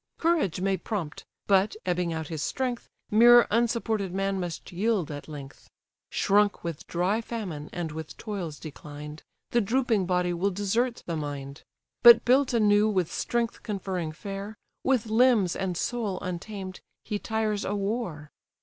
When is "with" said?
6.63-6.87, 7.91-8.17, 12.89-13.11, 14.83-15.05